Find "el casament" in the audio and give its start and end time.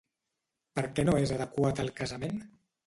1.87-2.47